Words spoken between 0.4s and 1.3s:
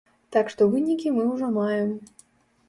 што вынікі мы